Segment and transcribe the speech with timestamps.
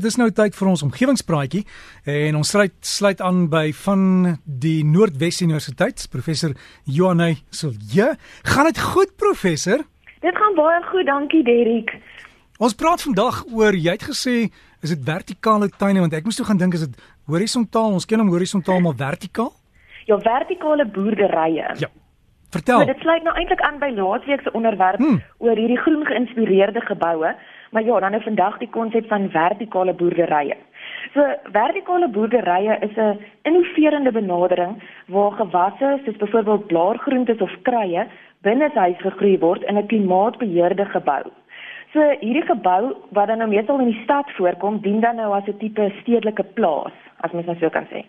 [0.00, 1.60] Dit is nou tyd vir ons omgewingspraatjie
[2.08, 4.04] en ons sluit sluit aan by van
[4.62, 6.54] die Noordwes Universiteit professor
[6.88, 8.06] Johanay Silje.
[8.48, 9.84] Gaan dit goed professor?
[10.24, 11.92] Dit gaan baie goed, dankie Derik.
[12.56, 14.38] Ons praat vandag oor jy het gesê
[14.80, 16.96] is dit vertikale tuine want ek moes toe gaan dink is dit
[17.28, 18.00] horisontaal?
[18.00, 19.52] Ons ken hom horisontaal maar vertikaal?
[20.08, 21.76] Ja, vertikale boerderye.
[21.76, 21.92] Ja.
[22.56, 22.86] Vertel.
[22.86, 25.20] So, dit sluit nou eintlik aan by laasweek se onderwerp hmm.
[25.44, 27.36] oor hierdie groen geïnspireerde geboue.
[27.70, 30.56] Maar ja, dan is vandag die konsep van vertikale boerderye.
[31.14, 38.04] So vertikale boerderye is 'n innoverende benadering waar gewasse soos byvoorbeeld blaargroentes of kruie
[38.42, 41.22] binne huis gegroei word in 'n klimaatbeheerde gebou.
[41.92, 45.46] So hierdie gebou wat dan nou meestal in die stad voorkom, dien dan nou as
[45.46, 48.04] 'n tipe stedelike plaas, as mens nou so kan sê.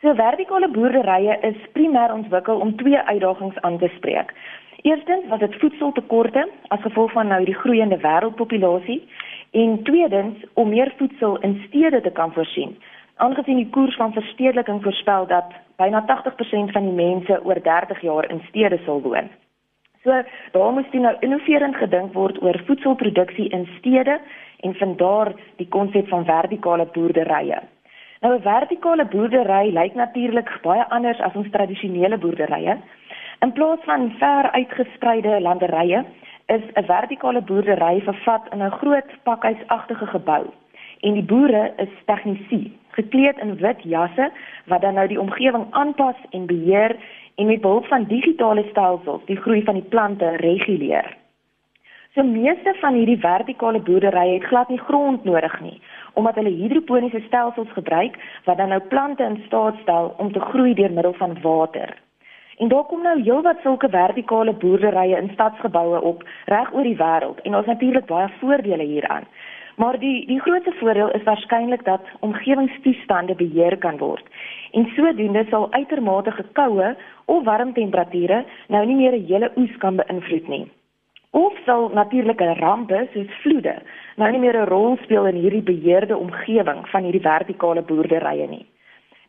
[0.00, 4.34] So vertikale boerderye is primêr ontwikkel om twee uitdagings aan te spreek.
[4.82, 8.98] Eerstens was dit voedseltekorte as gevolg van nou die groeiende wêreldpopulasie
[9.50, 12.74] en tweedens om meer voedsel in stede te kan voorsien.
[13.16, 18.30] Aangesien die koers van verstedeliking voorspel dat byna 80% van die mense oor 30 jaar
[18.30, 19.30] in stede sal woon.
[20.02, 24.18] So daar moet nou innoverend gedink word oor voedselproduksie in stede
[24.60, 27.62] en vandaar die konsep van vertikale boerderye.
[28.20, 32.76] Nou 'n vertikale boerdery lyk natuurlik baie anders as ons tradisionele boerderye.
[33.42, 36.04] In plaas van ver uitgespreide landerye
[36.46, 40.44] is 'n vertikale boerdery vervat in 'n groot pakhuisagtige gebou.
[41.00, 44.30] En die boere is tegnisi, gekleed in wit jasse
[44.66, 46.96] wat dan nou die omgewing aanpas en beheer
[47.34, 51.16] en met behulp van digitale stelsels die groei van die plante reguleer.
[52.14, 57.22] So meeste van hierdie vertikale boerderye het glad nie grond nodig nie, omdat hulle hidroponiese
[57.26, 61.40] stelsels gebruik wat dan nou plante in staat stel om te groei deur middel van
[61.40, 62.01] water.
[62.62, 67.40] En daar kom nou heelwat sulke vertikale boerderye in stadsgeboue op reg oor die wêreld
[67.42, 69.24] en ons natuurlik baie voordele hieraan.
[69.82, 74.28] Maar die die grootste voordeel is waarskynlik dat omgewingstoestande beheer kan word.
[74.78, 76.94] En sodoende sal uitermate koue
[77.24, 80.70] of warm temperature nou nie meer 'n hele oes kan beïnvloed nie.
[81.30, 83.74] Of sal natuurlike rampe soos vloede
[84.16, 88.66] nou nie meer 'n rol speel in hierdie beheerde omgewing van hierdie vertikale boerderye nie.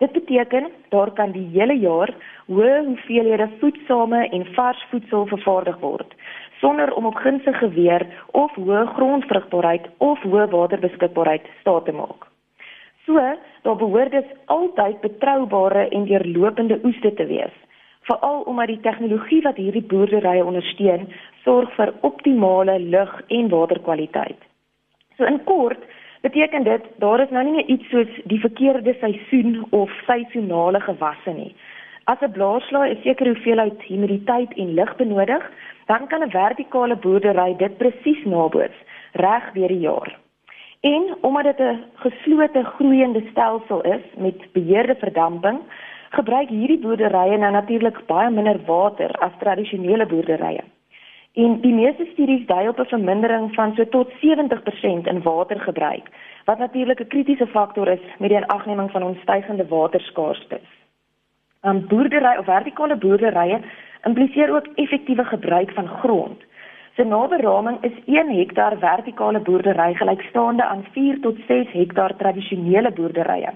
[0.00, 2.10] Dit beteken daar kan die hele jaar
[2.48, 6.14] hoë hoeveelhede voedsame en vars voedsel vervaardig word
[6.60, 8.06] sonder om op gunstige weer
[8.36, 12.26] of hoë grondvrugbaarheid of hoë waterbeskikbaarheid staat te maak.
[13.04, 13.16] So,
[13.64, 17.54] daar behoort dus altyd betroubare en deurlopende oeste te wees,
[18.08, 21.08] veral omdat die tegnologie wat hierdie boerderye ondersteun,
[21.44, 24.48] sorg vir optimale lug en waterkwaliteit.
[25.16, 25.84] So in kort,
[26.20, 31.32] beteken dit daar is nou nie meer iets soos die verkeerde seisoen of seisonale gewasse
[31.32, 31.54] nie.
[32.04, 35.50] As 'n blaarslaai 'n sekere hoeveelheid humiditeit en lig benodig,
[35.86, 38.78] dan kan 'n vertikale boerdery dit presies naboots
[39.12, 40.18] reg deur die jaar.
[40.80, 45.58] En omdat dit 'n geslote groeiende stelsel is met beheerde verdamping,
[46.10, 50.62] gebruik hierdie boerderye nou natuurlik baie minder water as tradisionele boerderye.
[51.34, 56.08] En die meeste studies dui op 'n vermindering van so tot 70% in watergebruik,
[56.44, 60.68] wat natuurlik 'n kritiese faktor is met die inagneming van ons stygende waterskaarstes.
[61.62, 63.60] um, Boerdery of vertikale boerderye
[64.02, 66.42] impliseer ook effektiewe gebruik van grond.
[66.96, 73.50] Sy naberaming is 1 hektaar vertikale boerdery gelykstaande aan 4 tot 6 hektaar tradisionele boerderye.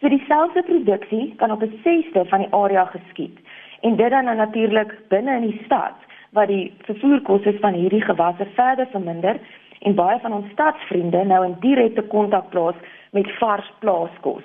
[0.00, 3.38] So dieselfde produksie kan op 'n sesde van die area geskied
[3.80, 6.05] en dit dan natuurlik binne in die stad
[6.36, 9.40] wat die vervoerkoste van hierdie gewasse verder verminder
[9.80, 12.78] en baie van ons stadsvriende nou in direkte kontak plaas
[13.16, 14.44] met vars plaaskos.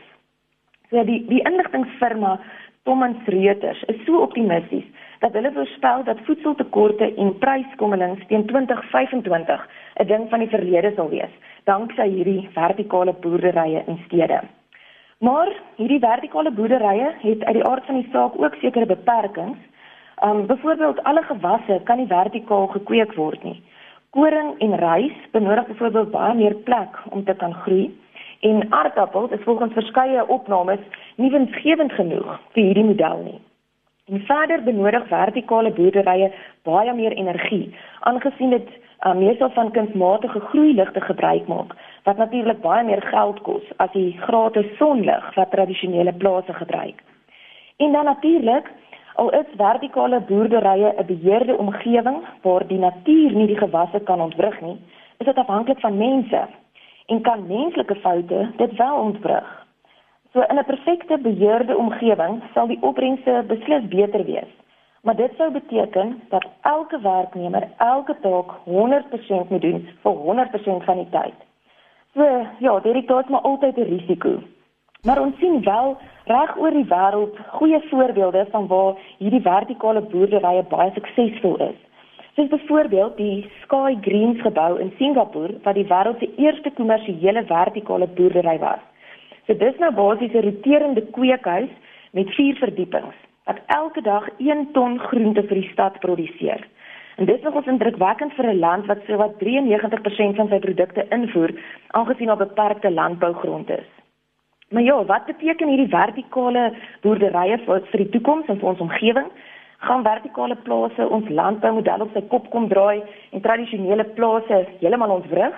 [0.91, 2.37] So die die inligtingfirma
[2.83, 4.87] Thomas Reuters is so optimisties
[5.21, 9.67] dat hulle voorspel dat voedseltekorte en pryskommelings teen 2025
[10.01, 14.41] 'n ding van die verlede sal wees, danksy hierdie vertikale boerderye in stede.
[15.19, 19.59] Maar hierdie vertikale boerderye het uit die aard van die saak ook sekere beperkings
[20.23, 23.63] Um byvoorbeeld alle gewasse kan nie vertikaal gekweek word nie.
[24.09, 27.87] Koring en rys benodig byvoorbeeld baie meer plek om te kan groei
[28.39, 30.79] en aardappels is volgens verskeie opnames
[31.15, 33.39] nie winsgewend genoeg vir hierdie model nie.
[34.11, 36.29] En verder benodig vertikale boerderye
[36.69, 38.69] baie meer energie aangesien dit
[39.05, 41.73] um, meestal van kunsmatige groeiligte gebruik maak
[42.03, 47.01] wat natuurlik baie meer geld kos as die gratis sonlig wat tradisionele plase gebruik.
[47.77, 48.69] En dan natuurlik
[49.15, 54.61] Al is vertikale boerderye 'n beheerde omgewing waar die natuur nie die gewasse kan ontwrig
[54.61, 54.77] nie,
[55.17, 56.47] is dit afhanklik van mense
[57.05, 59.65] en kan menslike foute dit wel ontwrig.
[60.31, 64.51] So in 'n perfekte beheerde omgewing sal die opbrengste beslis beter wees.
[65.01, 70.97] Maar dit sou beteken dat elke werknemer elke taak 100% moet doen vir 100% van
[70.97, 71.33] die tyd.
[72.13, 74.39] So, ja, dit is maar altyd 'n risiko.
[75.01, 75.95] Maar ons sien wel
[76.29, 81.77] reg oor die wêreld goeie voorbeelde van waar hierdie vertikale boerderye baie suksesvol is.
[82.35, 88.07] Soos byvoorbeeld die Sky Greens gebou in Singapore wat die wêreld se eerste kommersiële vertikale
[88.19, 88.83] boerdery was.
[89.47, 91.73] So dis nou basies 'n roterende kweekhuis
[92.11, 96.61] met vier verdiepings wat elke dag 1 ton groente vir die stad produseer.
[97.15, 101.51] En dit is nogals indrukwekkend vir 'n land wat sowat 93% van sy produkte invoer,
[101.87, 104.00] aangesien daar beperkte landbougrond is.
[104.71, 106.73] Maar ja, wat beteken hierdie vertikale
[107.03, 109.27] boerderye vir vir die toekoms en vir ons omgewing?
[109.83, 113.01] Gaan vertikale plase ons landboumodel op sy kop kom draai
[113.31, 115.57] en tradisionele plase heeltemal ontwrig?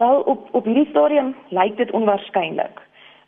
[0.00, 2.80] Wel op op hierdie stadium lyk dit onwaarskynlik.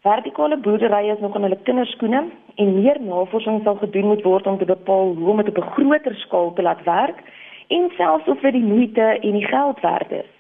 [0.07, 2.23] Vertikale boerderye is nog in hulle kinderskoene
[2.55, 5.71] en meer navorsing sal gedoen moet word om te bepaal hoe om dit op 'n
[5.77, 7.21] groter skaal te laat werk
[7.69, 10.36] en selfs of dit die moeite en die geld werd is.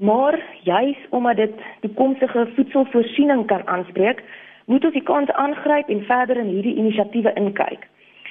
[0.00, 4.22] Maar juis omdat dit toekomstige voedselvoorsiening kan aanspreek,
[4.66, 7.88] moet ons die kans aangryp en verder in hierdie inisiatiewe inkyk.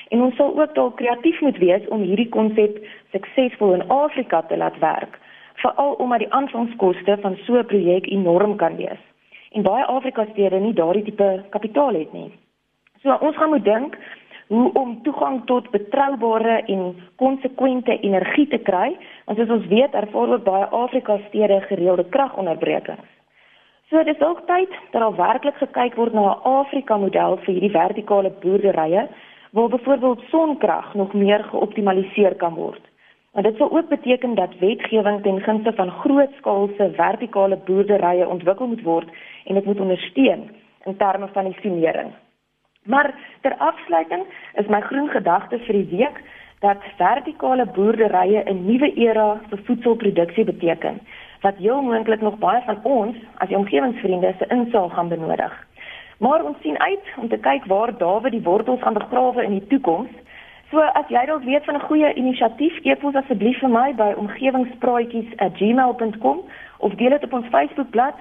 [0.09, 2.79] En ons sal ook dalk kreatief moet wees om hierdie konsep
[3.11, 5.19] suksesvol in Afrika te laat werk,
[5.61, 9.03] veral omdat die aanvangskoste van so 'n projek enorm kan wees
[9.51, 12.29] en baie Afrika stede nie daardie tipe kapitaal het nie.
[13.01, 13.97] So ons gaan moet dink
[14.49, 18.95] hoe om toegang tot betroubare en konsekwente energie te kry,
[19.29, 23.09] want soos ons weet, ervaar ook baie Afrika stede gereelde kragonderbrekings.
[23.89, 27.77] So dis ook tyd dat al werklik gekyk word na 'n Afrika model vir hierdie
[27.77, 29.07] vertikale boerderye
[29.51, 32.81] waar byvoorbeeld sonkrag nog meer geoptimaliseer kan word.
[33.33, 38.81] Maar dit sal ook beteken dat wetgewing ten gunste van grootskaalse vertikale boerderye ontwikkel moet
[38.81, 39.09] word
[39.45, 40.49] en dit moet ondersteun
[40.85, 42.11] in terme van die finansiering.
[42.83, 46.21] Maar ter afsluiting is my groen gedagte vir die week
[46.59, 50.99] dat vertikale boerderye 'n nuwe era vir voedselproduksie beteken
[51.41, 55.67] wat heel moontlik nog baie van ons as omgewingsvriende se insaag gaan benodig.
[56.17, 59.67] Maar ons sien uit om te kyk waar Dawid die wortels gaan begrawe in die
[59.67, 60.09] toekoms.
[60.69, 66.41] So as jy dalk weet van 'n goeie inisiatief, e-pos asseblief vir my by omgewingspraatjies@gmail.com
[66.77, 68.13] of deel dit op ons Facebookblad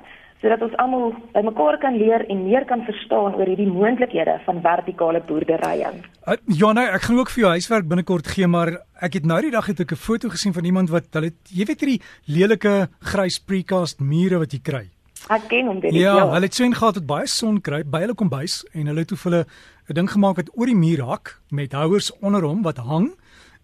[0.42, 5.22] sodat ons almal bymekaar kan leer en meer kan verstaan oor hierdie moontlikhede van vertikale
[5.26, 5.90] boerderye.
[6.28, 9.40] Uh, ja nee, ek gaan ook vir jou huiswerk binnekort gee, maar ek het nou
[9.42, 12.88] die dag het ek 'n foto gesien van iemand wat hulle jy weet hierdie lelike
[13.00, 14.86] grys precast mure wat jy kry.
[15.28, 15.92] Ek ken hom dit.
[15.92, 16.30] Ja, ja.
[16.30, 19.18] hulle het swyn gehad het baie son kry by hulle kombuis en hulle het toe
[19.24, 19.46] hulle
[19.90, 23.10] 'n ding gemaak wat oor die muur hak met houers onder hom wat hang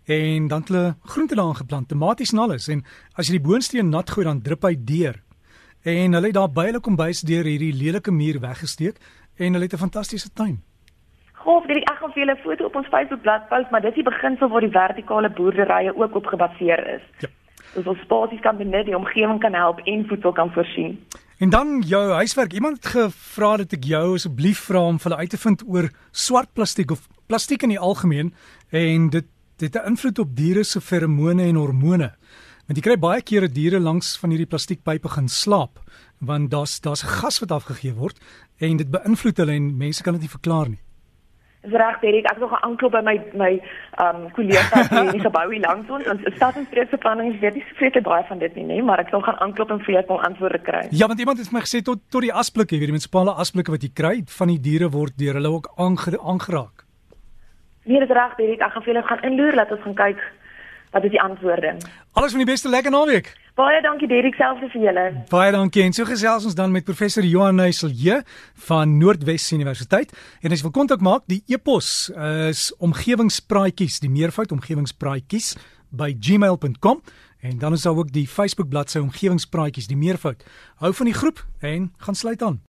[0.06, 2.84] en dan het hulle groente daarin geplant, tomaties en alles en
[3.14, 5.23] as jy die boonsteen nat gooi dan drup hy deur
[5.84, 8.96] En hulle het daar by hulle kombuis deur hierdie lelike muur weggesteek
[9.36, 10.62] en hulle het 'n fantastiese tuin.
[11.32, 14.02] Goeie, dit ek gaan vir julle 'n foto op ons Facebookblad post, maar dis die
[14.02, 17.02] beginsel waar die vertikale boerderye ook op gebaseer is.
[17.18, 17.28] Ja.
[17.74, 21.04] Dus ons spasies kan benut, die omgewing kan help en voedsel kan voorsien.
[21.38, 22.52] En dan jou huiswerk.
[22.52, 26.52] Iemand het gevra dat ek jou asseblief vra om hulle uit te vind oor swart
[26.52, 28.34] plastiek of plastiek in die algemeen
[28.70, 29.24] en dit
[29.56, 32.14] dit het 'n invloed op diere se feromone en hormone.
[32.64, 35.82] Want jy kry baie kere diere langs van hierdie plastiekpype gaan slaap
[36.24, 38.16] want daar's daar's gas wat afgegee word
[38.56, 40.80] en dit beïnvloed hulle en mense kan dit nie verklaar nie.
[41.64, 42.24] Dis reg, Derek.
[42.24, 43.52] Ek het nog 'n aanklop by my my
[44.04, 46.06] um kollega in die gebou hier langs ons.
[46.06, 46.20] En
[46.66, 49.70] streeksbeplanning is weet nie soveel baie van dit nie, nee, maar ek sal gaan aanklop
[49.70, 50.86] en vir jou kom antwoorde kry.
[50.90, 53.70] Ja, want iemand het my gesê tot tot die asblikke, weet jy, die munisipale asblikke
[53.70, 56.84] wat jy kry van die diere word deur hulle ook aangeraak.
[57.84, 58.60] Nee, dis reg, Derek.
[58.60, 60.20] Ek gaan vir julle gaan inloer laat ons gaan kyk
[60.94, 61.76] Wat is die antwoorde?
[62.12, 63.32] Alles van die beste lekker naweek.
[63.58, 65.02] Baie dankie Derek selfs vir julle.
[65.26, 65.82] Baie dankie.
[65.82, 68.20] En so gesels ons dan met professor Johan Neyselje
[68.68, 70.14] van Noordwes Universiteit.
[70.38, 72.12] En as jy wil kontak maak, die e-pos
[72.46, 75.56] is omgewingspraatjies, die meervoud omgewingspraatjies
[75.90, 77.02] by gmail.com
[77.44, 80.46] en dan is daar ook die Facebook bladsy omgewingspraatjies, die meervoud.
[80.78, 82.62] Hou van die groep en gaan sluit aan.